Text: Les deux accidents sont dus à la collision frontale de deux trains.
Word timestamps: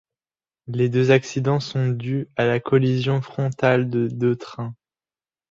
Les 0.65 0.89
deux 0.89 1.11
accidents 1.11 1.59
sont 1.59 1.89
dus 1.89 2.27
à 2.35 2.45
la 2.45 2.59
collision 2.59 3.21
frontale 3.21 3.87
de 3.87 4.07
deux 4.07 4.35
trains. 4.35 4.73